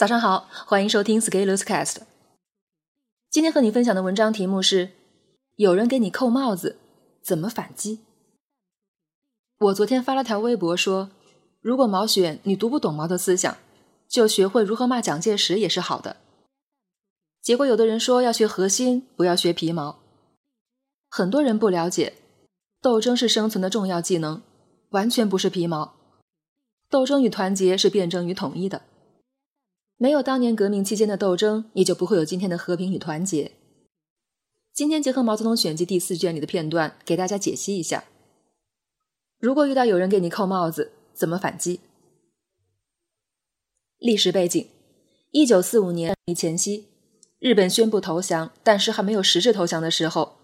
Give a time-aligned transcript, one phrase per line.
[0.00, 1.98] 早上好，欢迎收听 Scalers Cast。
[3.28, 4.92] 今天和你分享的文章题目是：
[5.56, 6.78] 有人给你扣帽子，
[7.22, 8.00] 怎么反击？
[9.58, 11.10] 我昨天发了条微博说，
[11.60, 13.58] 如果毛选你读不懂毛的思想，
[14.08, 16.16] 就学会如何骂蒋介石也是好的。
[17.42, 19.98] 结果有的人说要学核心，不要学皮毛。
[21.10, 22.14] 很多人不了解，
[22.80, 24.40] 斗争是生存的重要技能，
[24.92, 25.92] 完全不是皮毛。
[26.88, 28.80] 斗争与团结是辩证与统一的。
[30.02, 33.52] 没有当年革命期间的斗争，也就不会有今天的和平与团结。
[34.72, 38.04] 今天结合《毛泽东选集》第四卷里的片段，给大家解析一下：
[39.38, 41.80] 如果遇到有人给你扣帽子，怎么反击？
[43.98, 44.66] 历史背景：
[45.32, 46.86] 一九四五年前夕，
[47.38, 50.38] 日本宣布投降，但是还没有实质投降的时候，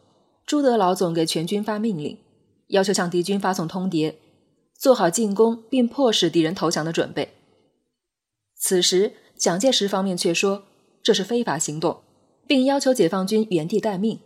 [0.45, 2.19] 朱德老总给全军发命令，
[2.67, 4.17] 要求向敌军发送通牒，
[4.75, 7.33] 做好进攻并迫使敌人投降的准备。
[8.55, 9.15] 此时。
[9.37, 10.65] 蒋介石方面却说
[11.03, 12.03] 这是非法行动，
[12.47, 14.21] 并要求解放军原地待命。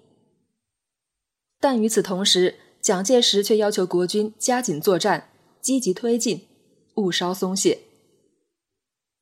[1.60, 6.46] 但与此同时，蒋介石却要求国军加紧作战，积极推进，
[6.94, 7.80] 勿稍松懈。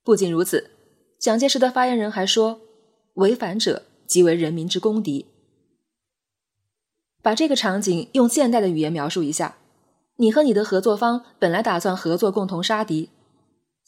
[0.04, 0.70] 不仅如此，
[1.18, 2.60] 蒋介石的发言人还说
[3.14, 5.26] ：“违反者即为人民之公敌。”
[7.20, 9.58] 把这个场景用现代的语言描述一下：
[10.16, 13.10] 你和你的合作方本来打算合作，共同杀敌。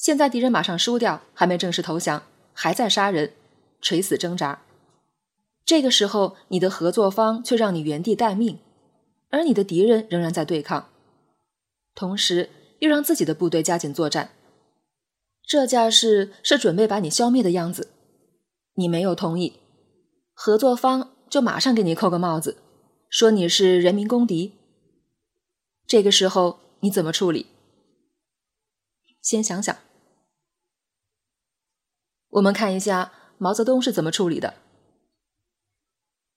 [0.00, 2.22] 现在敌人马上输掉，还没正式投降，
[2.54, 3.34] 还在杀人，
[3.82, 4.62] 垂死挣扎。
[5.66, 8.60] 这个时候，你的合作方却让你原地待命，
[9.28, 10.88] 而你的敌人仍然在对抗，
[11.94, 14.30] 同时又让自己的部队加紧作战。
[15.46, 17.90] 这架势是准备把你消灭的样子。
[18.76, 19.60] 你没有同意，
[20.32, 22.56] 合作方就马上给你扣个帽子，
[23.10, 24.54] 说你是人民公敌。
[25.86, 27.48] 这个时候你怎么处理？
[29.20, 29.76] 先想想。
[32.31, 34.55] 我们看一下毛泽东是怎么处理的。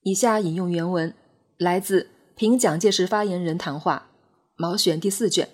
[0.01, 1.15] 以下引用原文，
[1.57, 2.01] 来自
[2.35, 4.09] 《凭蒋介石发言人谈话》
[4.55, 5.49] 毛选第四卷，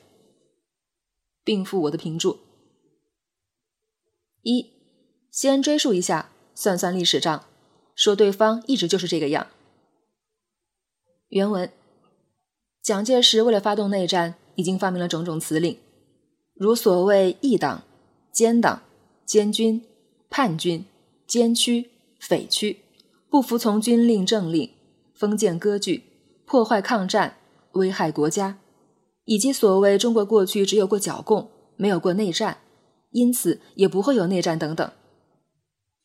[1.44, 2.40] 并附我的评注。
[4.42, 4.72] 一，
[5.30, 7.46] 先追溯一下，算算历史账，
[7.94, 9.48] 说对方一直就是这个样。
[11.28, 11.72] 原文：
[12.82, 15.78] 蒋介石为了发动内战，已经发明了种种辞令，
[16.54, 17.84] 如所谓“异党
[18.34, 18.82] ”“奸党
[19.28, 19.86] ”“奸军”。
[20.30, 20.86] 叛军、
[21.28, 22.80] 奸区、匪区，
[23.30, 24.72] 不服从军令政令，
[25.14, 26.04] 封建割据，
[26.46, 27.38] 破坏抗战，
[27.74, 28.60] 危害国家，
[29.26, 32.60] 以及所谓中国过去只有过剿共，没有过内战，
[33.12, 34.92] 因此也不会有内战等等。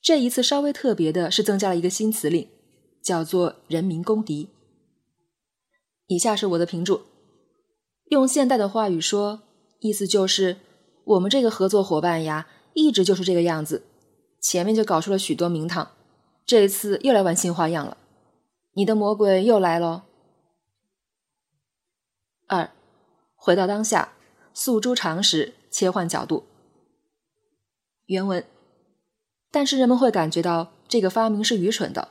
[0.01, 2.49] 这一次稍微特别的是增加了一个新词令，
[3.03, 4.49] 叫做“人民公敌”。
[6.09, 7.03] 以下是我的评注，
[8.11, 9.43] 用现代的话语说，
[9.81, 10.59] 意思就是
[11.05, 13.83] 我们这个合作伙伴呀，一直就是这个样子。
[14.45, 15.93] 前面就搞出了许多名堂，
[16.45, 17.97] 这一次又来玩新花样了。
[18.75, 20.03] 你的魔鬼又来喽。
[22.47, 22.71] 二，
[23.37, 24.13] 回到当下，
[24.53, 26.45] 诉诸常识，切换角度。
[28.05, 28.45] 原文，
[29.51, 32.11] 但是人们会感觉到这个发明是愚蠢的，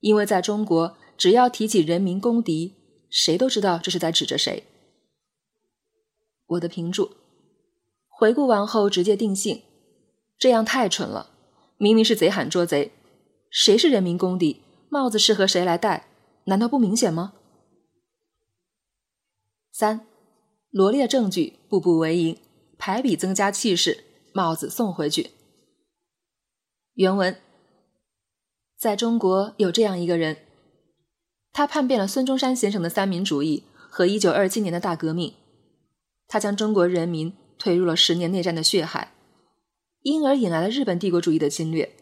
[0.00, 2.76] 因为在中国，只要提起人民公敌，
[3.10, 4.64] 谁都知道这是在指着谁。
[6.46, 7.10] 我的评注，
[8.08, 9.62] 回顾完后直接定性，
[10.38, 11.28] 这样太蠢了。
[11.82, 12.92] 明明是贼喊捉贼，
[13.50, 14.62] 谁是人民公敌？
[14.88, 16.06] 帽子适合谁来戴？
[16.44, 17.32] 难道不明显吗？
[19.72, 20.06] 三，
[20.70, 22.38] 罗列证据，步步为营，
[22.78, 25.32] 排比增加气势，帽子送回去。
[26.94, 27.36] 原文：
[28.78, 30.36] 在中国有这样一个人，
[31.52, 35.34] 他叛变了孙中山先生的三民主义和一九二七年的大革命，
[36.28, 39.12] 他将中国人民推入了十年内战的血海。
[40.02, 41.94] 因而引来了日本帝国主义的侵略。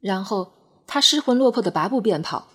[0.00, 0.52] 然后
[0.86, 2.48] 他失魂落魄的拔步便跑，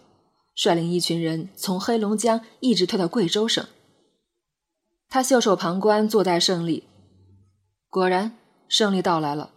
[0.55, 3.65] 率领一群人从黑龙江一直退到贵州省。
[5.07, 6.83] 他袖手旁观，坐待胜利。
[7.89, 8.37] 果然，
[8.67, 9.51] 胜利到来了。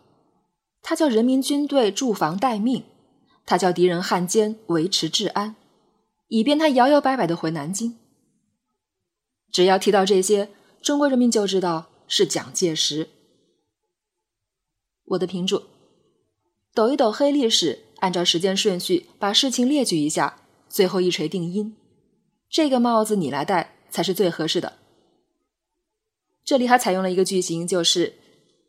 [0.82, 2.84] 他叫人民军队驻防待命，
[3.44, 5.56] 他叫敌人汉奸维持治安，
[6.28, 7.98] 以便他摇摇摆摆的回南京。
[9.50, 13.08] 只要提到这些，中国人民就知道是蒋介石。
[15.10, 15.62] 我的评注：
[16.74, 21.76] 抖一抖黑历史，按照时间顺序把事情列举一下，最后一锤定音。
[22.50, 24.74] 这个帽子你来戴才是最合适的。
[26.44, 28.14] 这里还采用了一个句型，就是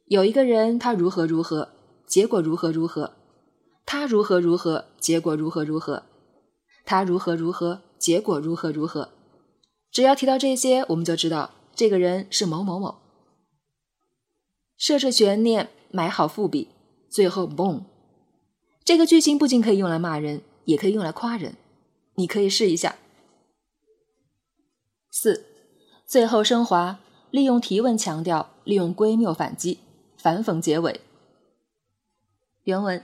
[0.05, 1.69] 有一个人他如何如何，
[2.05, 3.11] 结果如何如何；
[3.85, 6.03] 他如何如何，结果如何如何；
[6.85, 9.09] 他如何如何，结果如何如何。
[9.91, 12.95] 只要提到这些，我们就知道这个人是某某某。
[14.79, 15.69] 设置悬念。
[15.91, 16.67] 埋好伏笔，
[17.09, 17.81] 最后 boom。
[18.83, 21.55] 这个句型不仅可以用来骂人，也可以用来夸人。
[22.13, 22.95] 你可以试一下。
[25.09, 25.47] 四，
[26.05, 26.99] 最后升华，
[27.31, 29.79] 利用提问强调，利用归谬反击，
[30.15, 31.01] 反讽结尾。
[32.65, 33.03] 原文：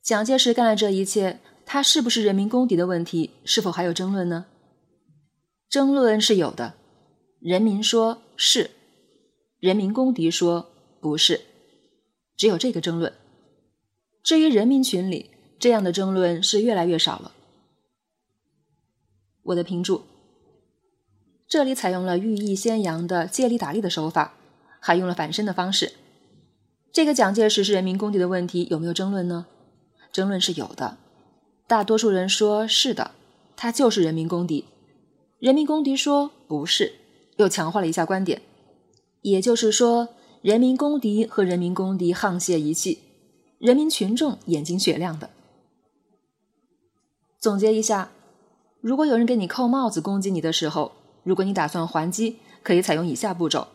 [0.00, 4.46] 蒋介石干了这一切，他是不是人民公敌的问题，是否还有争论呢？
[5.68, 6.72] 争论是有的。
[7.40, 8.70] 人民说是，
[9.58, 10.69] 人民公敌说
[11.00, 11.40] 不是，
[12.36, 13.12] 只有这个争论。
[14.22, 17.32] 至于人民群里，这样的争论是越来越少了。
[19.44, 20.02] 我的评注，
[21.48, 24.34] 这里采用了寓意先扬的借力打力的手法，
[24.78, 25.94] 还用了反身的方式。
[26.92, 29.46] 这个蒋介石是人民公敌的问题有没有争论呢？
[30.12, 30.98] 争论是有的，
[31.66, 33.12] 大多数人说是的，
[33.56, 34.66] 他就是人民公敌。
[35.38, 36.92] 人民公敌说不是，
[37.36, 38.42] 又强化了一下观点。
[39.22, 40.08] 也就是说，
[40.42, 43.00] 人民公敌和人民公敌沆瀣一气，
[43.58, 45.28] 人民群众眼睛雪亮的。
[47.38, 48.10] 总结一下。
[48.80, 50.92] 如果有人给你扣帽子攻击你的时候，
[51.22, 53.68] 如果你打算还击，可以采用以下步骤：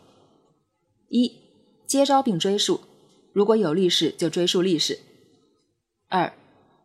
[1.08, 1.32] 一、
[1.86, 2.80] 接招并追溯，
[3.32, 4.96] 如果有历史就追溯历史；
[6.08, 6.32] 二、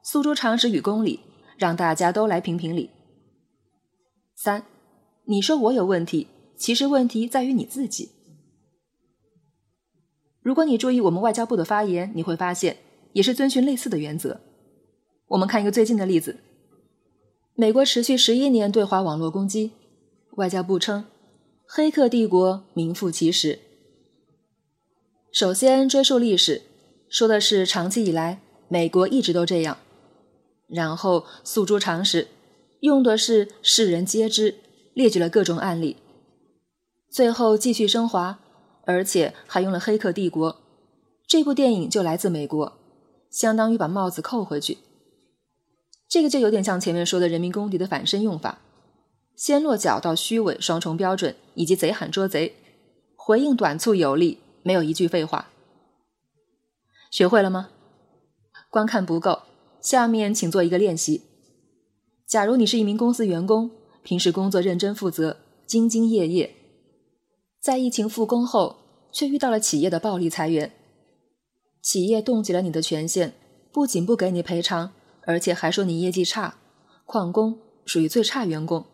[0.03, 1.21] 诉诸常识与公理，
[1.57, 2.91] 让大家都来评评理；
[4.35, 4.63] 三、
[5.25, 8.11] 你说我有问题，其实问题在于你自己。
[10.41, 12.77] 如果你注意我们外交部的发言，你会发现
[13.13, 14.41] 也是遵循类似的原则。
[15.27, 16.37] 我们看一个最近的例子。
[17.53, 19.71] 美国持续十一年对华网络攻击，
[20.37, 21.05] 外交部称
[21.67, 23.59] “黑客帝国名副其实”。
[25.31, 26.63] 首先追溯历史，
[27.07, 29.77] 说的是长期以来美国一直都这样；
[30.67, 32.27] 然后诉诸常识，
[32.79, 34.55] 用的是世人皆知，
[34.93, 35.97] 列举了各种案例；
[37.09, 38.39] 最后继续升华，
[38.85, 40.53] 而且还用了《黑客帝国》
[41.27, 42.73] 这部电影就来自美国，
[43.29, 44.79] 相当于把帽子扣回去。
[46.09, 48.59] 这个就有点像前面说的人民公敌的反身用法，
[49.35, 52.55] 先落脚到虚伪、双重标准以及贼喊捉贼，
[53.15, 55.49] 回应短促有力，没有一句废话。
[57.09, 57.69] 学会了吗？
[58.69, 59.43] 观看不够，
[59.81, 61.23] 下面请做一个练习。
[62.27, 63.71] 假如你是一名公司员工，
[64.03, 65.37] 平时工作认真负责、
[65.67, 66.55] 兢兢业业，
[67.61, 68.77] 在疫情复工后，
[69.11, 70.71] 却遇到了企业的暴力裁员，
[71.81, 73.33] 企业冻结了你的权限，
[73.71, 74.93] 不仅不给你赔偿。
[75.27, 76.55] 而且还说你业绩差，
[77.05, 78.85] 旷工属于最差员工。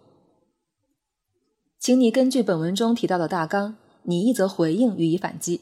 [1.80, 5.62] 请你根据本文中提到的大纲，拟一则回应予以反击。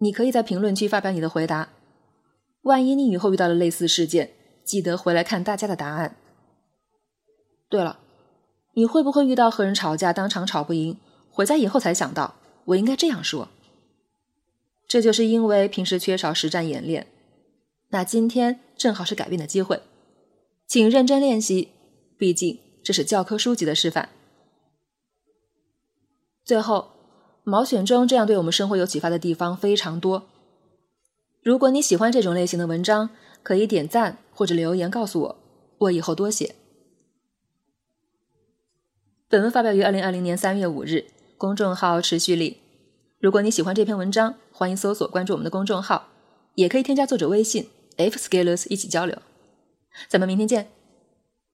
[0.00, 1.70] 你可以在评论区发表你的回答。
[2.60, 4.32] 万一你以后遇到了类似事件，
[4.62, 6.16] 记得回来看大家的答案。
[7.70, 7.98] 对了，
[8.74, 10.98] 你会不会遇到和人吵架，当场吵不赢，
[11.38, 13.48] 回家以后才想到我应该这样说？
[14.88, 17.06] 这就是因为平时缺少实战演练。
[17.90, 19.80] 那今天正好是改变的机会，
[20.66, 21.68] 请认真练习，
[22.16, 24.08] 毕竟这是教科书级的示范。
[26.44, 26.88] 最后，
[27.44, 30.26] 毛选中这样对我们生活有启发的地方非常多。
[31.40, 33.10] 如果你喜欢这种类型的文章，
[33.44, 35.38] 可以点赞或者留言告诉我，
[35.78, 36.56] 我以后多写。
[39.28, 41.06] 本文发表于二零二零年三月五日，
[41.38, 42.58] 公众号持续力。
[43.20, 46.08] 如果你喜欢这篇文章，欢迎搜索关注我们的公众号，
[46.56, 47.68] 也可以添加作者微信。
[47.96, 49.16] F Scalers 一起交流，
[50.08, 50.77] 咱们明天见。